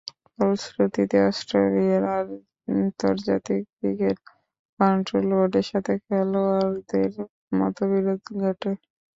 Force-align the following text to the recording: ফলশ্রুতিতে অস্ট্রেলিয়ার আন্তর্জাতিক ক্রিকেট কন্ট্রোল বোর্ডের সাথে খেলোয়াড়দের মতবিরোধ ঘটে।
ফলশ্রুতিতে 0.33 1.17
অস্ট্রেলিয়ার 1.29 2.03
আন্তর্জাতিক 2.73 3.61
ক্রিকেট 3.75 4.17
কন্ট্রোল 4.79 5.25
বোর্ডের 5.31 5.65
সাথে 5.71 5.93
খেলোয়াড়দের 6.05 7.11
মতবিরোধ 7.57 8.21
ঘটে। 8.41 8.71